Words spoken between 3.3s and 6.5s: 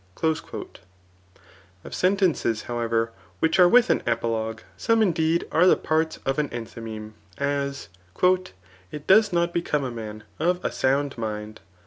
which are with an epilogue, some indeed are the parts of an